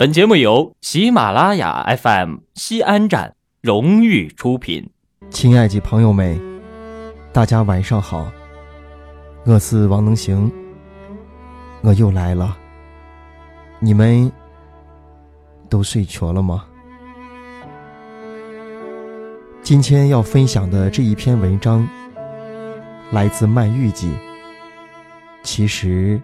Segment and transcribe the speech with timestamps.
[0.00, 4.88] 本节目由喜马拉雅 FM 西安站荣誉出品。
[5.28, 6.40] 亲爱的朋友们，
[7.34, 8.32] 大家晚上好，
[9.44, 10.50] 我是王能行，
[11.82, 12.56] 我又来了。
[13.78, 14.32] 你们
[15.68, 16.64] 都睡着了吗？
[19.62, 21.86] 今天要分享的这一篇文章
[23.12, 24.10] 来自曼玉记。
[25.42, 26.18] 其实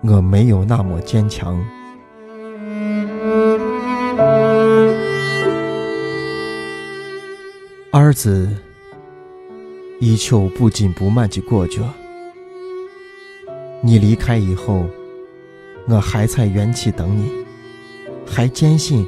[0.00, 1.64] 我没有那么坚强。
[8.12, 8.54] 日子，
[9.98, 11.82] 依旧不紧不慢地过着。
[13.80, 14.84] 你离开以后，
[15.88, 17.32] 我还在原地等你，
[18.26, 19.06] 还坚信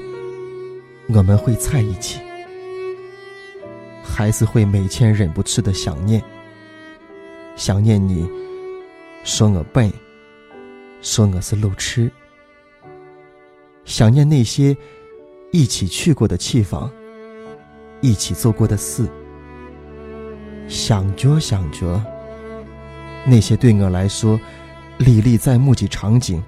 [1.08, 2.18] 我们会在一起。
[4.02, 6.22] 还是会每天忍不住的想念，
[7.56, 8.26] 想念你，
[9.22, 9.92] 说我笨，
[11.02, 12.10] 说我是路痴，
[13.84, 14.74] 想念那些
[15.52, 16.90] 一起去过的地方。
[18.04, 19.08] 一起做过的事，
[20.68, 22.04] 想着想着，
[23.24, 24.38] 那些对我来说
[24.98, 26.44] 历历在目的场景，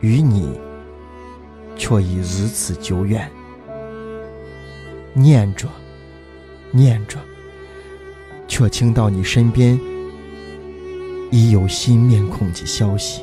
[0.00, 0.60] 与你
[1.76, 3.26] 却已如此久远。
[5.14, 5.66] 念着，
[6.72, 7.18] 念着，
[8.46, 9.80] 却听到你身边
[11.30, 13.22] 已有新面孔的消息，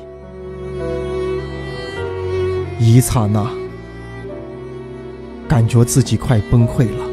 [2.80, 3.48] 一刹那，
[5.48, 7.11] 感觉自己快崩溃了。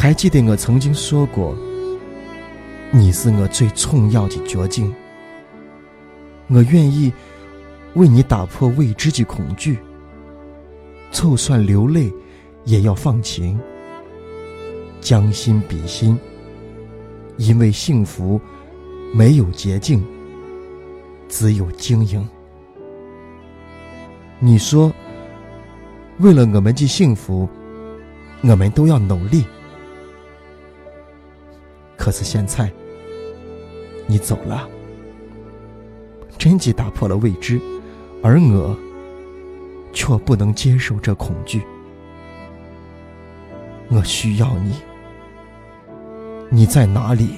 [0.00, 1.54] 还记得我曾经说过，
[2.90, 4.90] 你是我最重要的绝境。
[6.46, 7.12] 我愿意
[7.92, 9.78] 为你打破未知的恐惧，
[11.10, 12.10] 就算流泪
[12.64, 13.60] 也要放晴，
[15.02, 16.18] 将心比心。
[17.36, 18.40] 因为幸福
[19.14, 20.02] 没有捷径，
[21.28, 22.26] 只有经营。
[24.38, 24.90] 你说，
[26.20, 27.46] 为了我们的幸福，
[28.40, 29.44] 我们都要努力。
[32.00, 32.72] 可是现在，
[34.06, 34.66] 你走了，
[36.38, 37.60] 真迹打破了未知，
[38.22, 38.74] 而我
[39.92, 41.62] 却不能接受这恐惧。
[43.90, 44.76] 我需要你，
[46.48, 47.34] 你在哪里？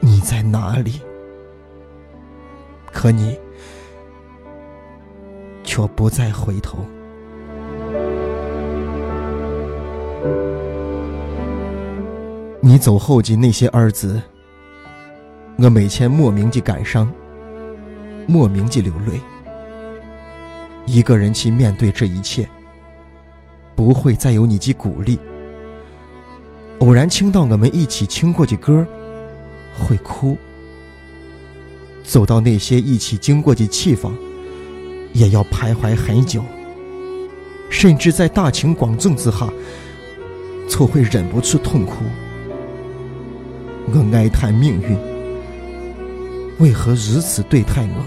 [0.00, 1.02] 你在哪里？
[2.90, 3.38] 可你
[5.62, 6.78] 却不再回头。
[12.66, 14.20] 你走后的那些儿子，
[15.56, 17.08] 我每天莫名的感伤，
[18.26, 19.20] 莫名的流泪。
[20.84, 22.44] 一个人去面对这一切，
[23.76, 25.16] 不会再有你的鼓励。
[26.80, 28.84] 偶然听到我们一起听过的歌，
[29.78, 30.36] 会哭。
[32.02, 34.12] 走到那些一起经过的地方，
[35.12, 36.42] 也要徘徊很久。
[37.70, 39.48] 甚至在大庭广众之下，
[40.68, 42.02] 就会忍不住痛哭。
[43.88, 44.98] 我哀叹命运
[46.58, 48.04] 为何如此对待我？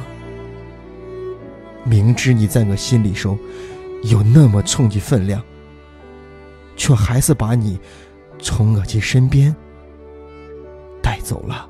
[1.86, 3.40] 明知你在我心里中
[4.04, 5.42] 有那么重的分量，
[6.76, 7.80] 却还是把你
[8.40, 9.56] 从我的身边
[11.02, 11.70] 带走了。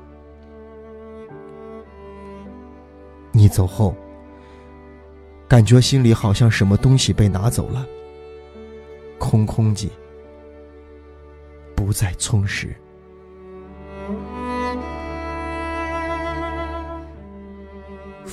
[3.32, 3.94] 你走后，
[5.46, 7.86] 感觉心里好像什么东西被拿走了，
[9.18, 9.88] 空空的，
[11.76, 12.74] 不再充实。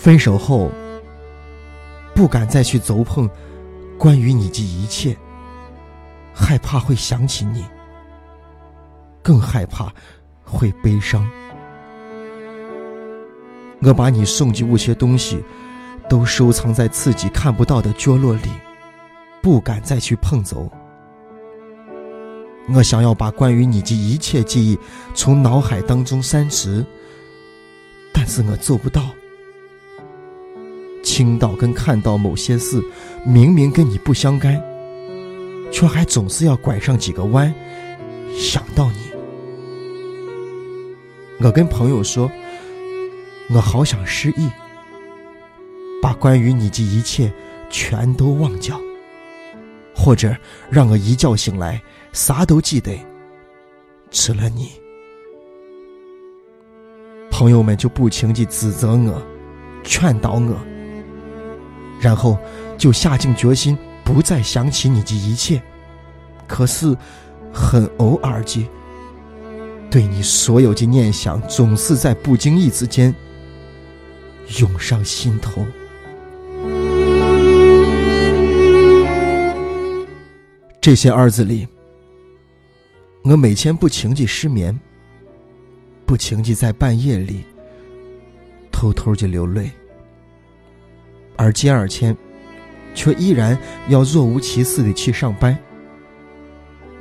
[0.07, 0.71] 分手后，
[2.15, 3.29] 不敢再去走碰
[3.99, 5.13] 关于你的一切，
[6.33, 7.65] 害怕会想起你，
[9.21, 9.91] 更害怕
[10.45, 11.29] 会悲伤。
[13.81, 15.43] 我把你送的物些东西，
[16.07, 18.49] 都收藏在自己看不到的角落里，
[19.41, 20.71] 不敢再去碰走。
[22.73, 24.79] 我想要把关于你的一切记忆
[25.13, 26.81] 从脑海当中删除，
[28.13, 29.01] 但是我做不到。
[31.17, 32.79] 听到跟看到某些事，
[33.25, 34.61] 明明跟你不相干，
[35.71, 37.51] 却还总是要拐上几个弯，
[38.35, 38.99] 想到你。
[41.39, 42.31] 我跟朋友说，
[43.49, 44.47] 我好想失忆，
[46.03, 47.33] 把关于你的一切
[47.67, 48.79] 全都忘掉，
[49.95, 50.37] 或者
[50.69, 51.81] 让我一觉醒来
[52.13, 52.95] 啥都记得，
[54.11, 54.69] 除了你。
[57.31, 59.19] 朋友们就不停地指责我，
[59.83, 60.55] 劝导我。
[61.99, 62.37] 然后
[62.77, 65.61] 就下定决心不再想起你的一切。
[66.47, 66.95] 可是
[67.51, 68.67] 很偶尔的
[69.91, 73.13] 对你所有的念想总是在不经意之间
[74.59, 75.65] 涌上心头。
[80.81, 81.67] 这些日子里
[83.23, 84.77] 我每天不情的失眠
[86.05, 87.43] 不情的在半夜里
[88.71, 89.69] 偷偷的流泪。
[91.37, 92.15] 而接二千，
[92.93, 93.57] 却依然
[93.87, 95.57] 要若无其事的去上班，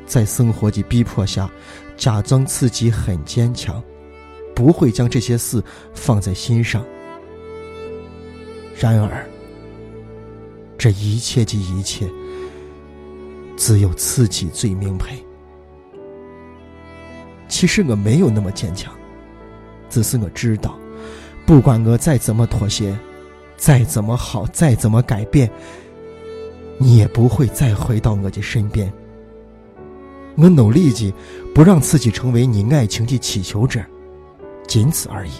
[0.05, 1.51] 在生活的逼迫下，
[1.97, 3.83] 假装自己很坚强，
[4.55, 5.61] 不会将这些事
[5.95, 6.85] 放在心上。
[8.79, 9.27] 然而，
[10.77, 12.07] 这一切的一切，
[13.57, 15.07] 只有自己最明白。
[17.49, 18.93] 其实我没有那么坚强，
[19.89, 20.79] 只是我知道，
[21.47, 22.95] 不管我再怎么妥协，
[23.57, 25.51] 再怎么好，再怎么改变，
[26.79, 28.93] 你也不会再回到我的身边。
[30.37, 31.13] 我努力的
[31.55, 33.81] 不让自己成为你爱情的乞求者，
[34.69, 35.33] 仅此而已。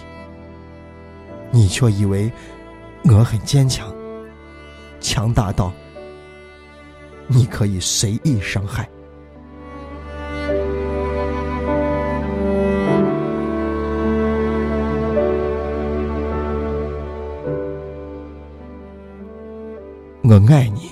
[1.51, 2.31] 你却以为
[3.03, 3.93] 我很坚强。
[4.99, 5.71] 强大到
[7.27, 8.89] 你可以随意伤害。
[20.29, 20.89] 我爱你，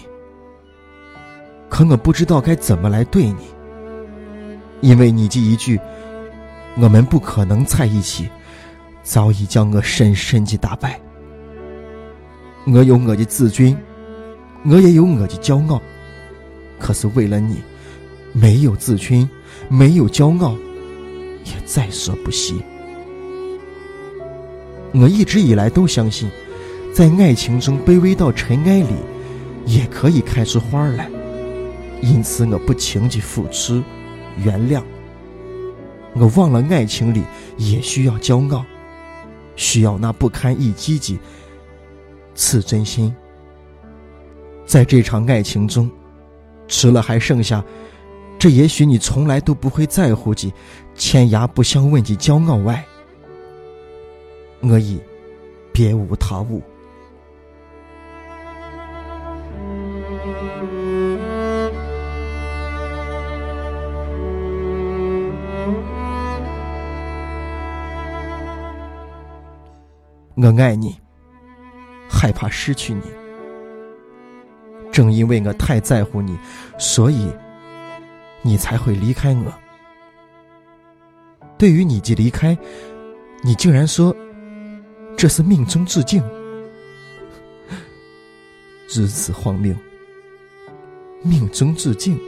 [1.68, 3.36] 可我不知道该怎么来对你，
[4.80, 5.78] 因为你这一句
[6.80, 8.30] “我们不可能在一起”，
[9.04, 10.98] 早已将我深深的打败。
[12.66, 13.76] 我有我的自尊。
[14.68, 15.80] 我也有我的骄傲，
[16.80, 17.62] 可是为了你，
[18.34, 19.30] 没有自尊，
[19.70, 20.56] 没有骄傲，
[21.44, 22.60] 也在所不惜。
[24.92, 26.32] 我一直以来都相信，
[26.92, 28.96] 在爱情中卑微到尘埃里，
[29.66, 31.10] 也可以开出花来。
[32.02, 33.82] 因此，我不轻易付出
[34.38, 34.84] 原谅。
[36.14, 37.24] 我忘了，爱情里
[37.58, 38.64] 也需要骄傲，
[39.56, 41.20] 需要那不堪一击的
[42.34, 43.14] 自尊心。
[44.66, 45.90] 在这场爱情中，
[46.68, 47.64] 除了还剩下
[48.38, 50.54] 这也许你从来都不会在乎的
[50.96, 52.86] 天涯不相问的骄傲外，
[54.62, 55.00] 我已
[55.72, 56.62] 别无他物。
[70.36, 70.98] 我爱你，
[72.10, 73.02] 害怕失去你。
[74.92, 76.38] 正因为我太在乎你，
[76.78, 77.30] 所以
[78.42, 79.54] 你才会离开我。
[81.58, 82.58] 对于你的离开，
[83.44, 84.16] 你竟然说
[85.18, 86.22] 这是命中注定，
[88.94, 89.74] 如此荒谬！
[91.24, 92.20] 命中注定，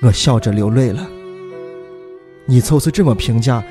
[0.00, 1.06] 我笑着流泪了。
[2.46, 3.62] 你就是这么评价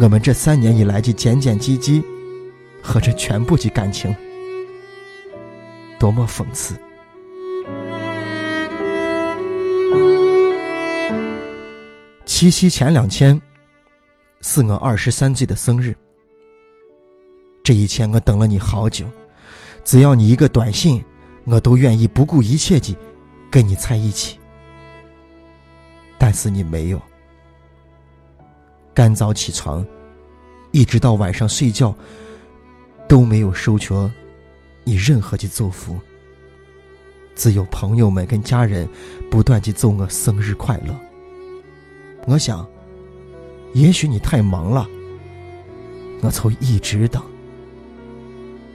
[0.00, 2.02] 我们这三年以来的点点滴滴
[2.82, 4.14] 和这全部的感情？
[5.98, 6.74] 多么讽刺！
[12.24, 13.40] 七夕前两天
[14.40, 15.94] 是我二十三岁的生日，
[17.62, 19.06] 这一天我等了你好久，
[19.84, 21.04] 只要你一个短信，
[21.44, 22.96] 我都愿意不顾一切的
[23.50, 24.38] 跟你在一起。
[26.18, 27.00] 但是你没有，
[28.94, 29.84] 干早起床，
[30.70, 31.94] 一直到晚上睡觉，
[33.08, 33.94] 都没有收缺。
[34.84, 35.98] 你任何的祝福，
[37.34, 38.88] 只有朋友们跟家人
[39.30, 40.94] 不断的祝我生日快乐。
[42.26, 42.68] 我想，
[43.74, 44.86] 也许你太忙了，
[46.20, 47.22] 我从一直等，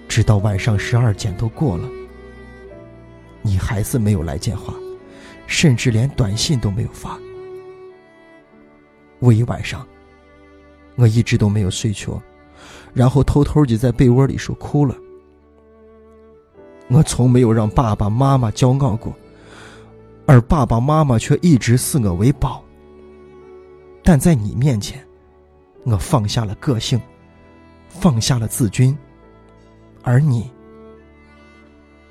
[0.08, 1.88] 直到晚上十二点都过了，
[3.42, 4.74] 你还是没有来电话，
[5.46, 7.20] 甚至连短信都没有发。
[9.20, 9.86] 我一晚上，
[10.98, 12.22] 我一直都没有睡着，
[12.94, 14.94] 然后偷偷的在被窝里说哭了。
[16.90, 19.14] 我从没有让爸爸妈妈骄傲过，
[20.26, 22.64] 而爸爸妈妈却一直视我为宝。
[24.04, 25.06] 但在你面前，
[25.84, 27.00] 我放下了个性，
[27.90, 28.98] 放下了自尊，
[30.02, 30.50] 而你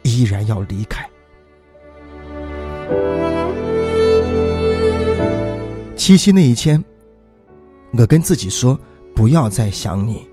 [0.03, 1.09] 依然要离开。
[5.97, 6.85] 七夕那一天，
[7.99, 8.79] 我跟自己说
[9.15, 10.29] 不要再想你，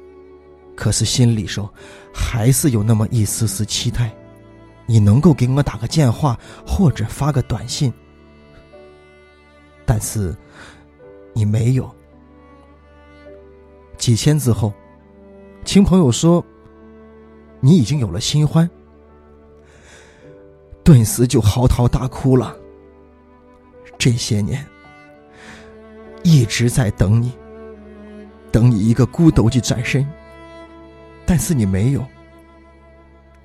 [0.75, 1.71] 可是心里说
[2.13, 4.13] 还是有那么一丝丝期待。
[4.85, 7.91] 你能够给我打个电话或者发个短信，
[9.85, 10.35] 但是
[11.33, 11.89] 你没有。
[13.97, 14.73] 几天之后，
[15.63, 16.45] 亲朋友说
[17.61, 18.69] 你已经有了新欢，
[20.83, 22.53] 顿时就嚎啕大哭了。
[23.97, 24.65] 这些年
[26.23, 27.31] 一直在等你，
[28.53, 30.07] 等你一个孤独的转身，
[31.25, 32.05] 但是你没有，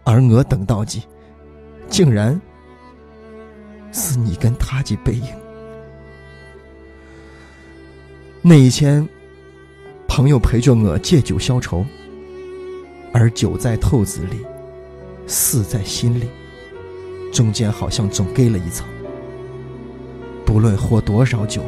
[0.05, 1.03] 而我等到的。
[1.89, 2.39] 竟然
[3.91, 5.35] 是你跟他的背影。
[8.43, 9.09] 那一天，
[10.07, 11.87] 朋友陪着我借酒消愁，
[13.15, 14.45] 而酒在透子里，
[15.27, 16.29] 死在心里，
[17.33, 18.87] 中间好像总隔了一层。
[20.45, 21.63] 不论喝多少酒，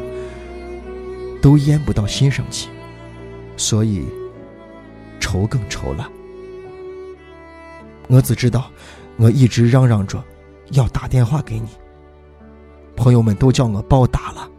[1.41, 2.69] 都咽不到心上去，
[3.61, 4.07] 所以
[5.19, 6.09] 愁更愁了。
[8.07, 8.71] 我只知道，
[9.17, 10.21] 我一直嚷嚷着
[10.71, 11.69] 要打电话给你，
[12.95, 14.49] 朋友们都叫我别打了，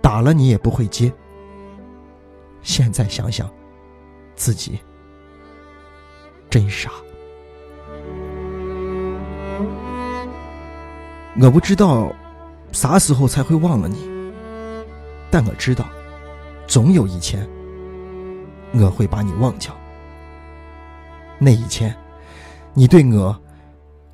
[0.00, 1.12] 打了你也不会接。
[2.62, 3.50] 现在想想，
[4.36, 4.78] 自己
[6.48, 6.88] 真傻。
[11.42, 12.12] 我不知道
[12.70, 14.08] 啥时候才会忘了你，
[15.32, 15.84] 但我知道，
[16.68, 17.44] 总有一天
[18.72, 19.76] 我会把你忘掉。
[21.38, 21.94] 那一天，
[22.74, 23.36] 你对我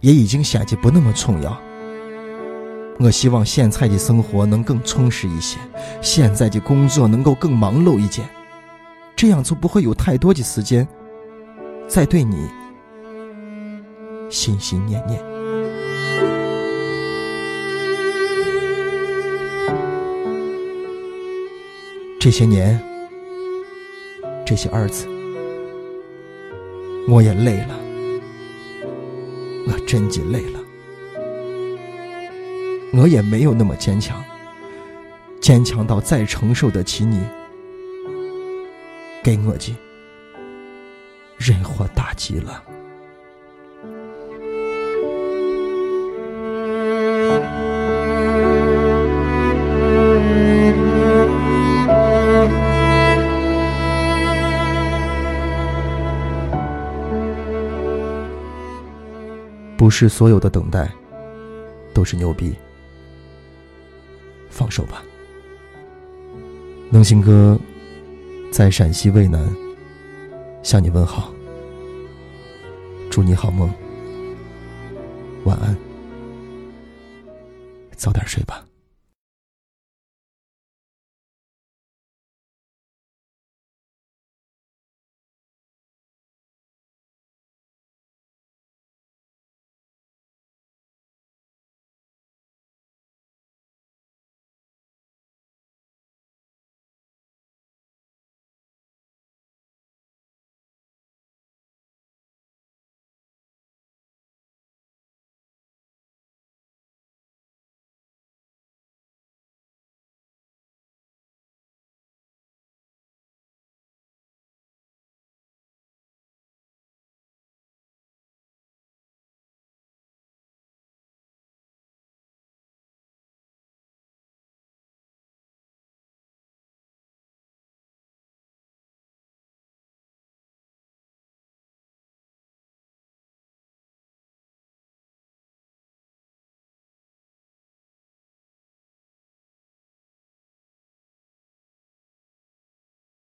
[0.01, 1.57] 也已经显得不那么重要。
[2.99, 5.59] 我希望现在的生活能更充实一些，
[6.01, 8.27] 现在的工作能够更忙碌一点，
[9.15, 10.87] 这样就不会有太多的时间
[11.87, 12.49] 再对你
[14.31, 15.23] 心心念念。
[22.19, 22.83] 这些年，
[24.57, 25.07] 这些日子，
[27.07, 27.79] 我也累了，
[29.69, 30.61] 我真的累了。
[32.95, 34.25] 我也没有那么坚强，
[35.43, 37.23] 坚强到再承受得起你
[39.23, 39.77] 给我的
[41.37, 42.65] 任何打击了。
[59.87, 60.93] 不是所有的等待
[61.95, 62.52] 都是牛逼。
[64.50, 65.00] 放手吧，
[66.90, 67.57] 能行哥
[68.50, 69.49] 在陕西渭南
[70.61, 71.33] 向你问好，
[73.12, 73.73] 祝你好梦，
[75.45, 75.76] 晚安，
[77.95, 78.65] 早点睡吧。